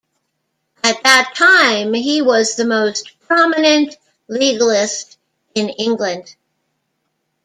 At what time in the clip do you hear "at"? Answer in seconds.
0.83-1.03